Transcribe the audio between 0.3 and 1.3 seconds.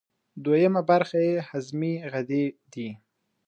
دویمه برخه